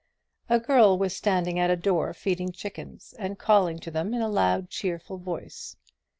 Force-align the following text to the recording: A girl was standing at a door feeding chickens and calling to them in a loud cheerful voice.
A 0.49 0.59
girl 0.59 0.97
was 0.97 1.15
standing 1.15 1.59
at 1.59 1.69
a 1.69 1.75
door 1.75 2.11
feeding 2.15 2.51
chickens 2.51 3.13
and 3.19 3.37
calling 3.37 3.77
to 3.81 3.91
them 3.91 4.15
in 4.15 4.21
a 4.23 4.29
loud 4.29 4.67
cheerful 4.71 5.19
voice. 5.19 5.75